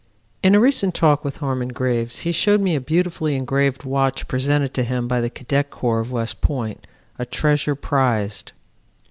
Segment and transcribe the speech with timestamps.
[0.41, 4.73] In a recent talk with Harmon Graves he showed me a beautifully engraved watch presented
[4.73, 6.87] to him by the Cadet Corps of West Point,
[7.19, 8.51] a treasure prized.